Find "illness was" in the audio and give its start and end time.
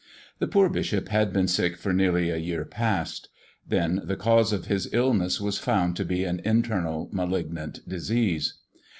4.91-5.59